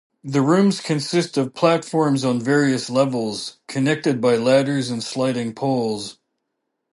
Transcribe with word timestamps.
The 0.23 0.41
rooms 0.41 0.79
consist 0.81 1.37
of 1.37 1.53
platforms 1.53 2.25
on 2.25 2.39
various 2.41 2.89
levels, 2.89 3.57
connected 3.67 4.19
by 4.19 4.35
ladders 4.35 4.89
and 4.89 5.03
sliding 5.03 5.53
poles. 5.53 6.17